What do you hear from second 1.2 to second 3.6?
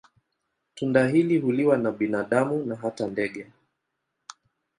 huliwa na binadamu na hata ndege.